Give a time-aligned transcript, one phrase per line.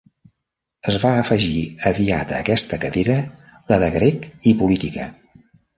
[0.91, 3.21] Es va afegir aviat a aquesta cadira
[3.75, 5.11] la de grec i política.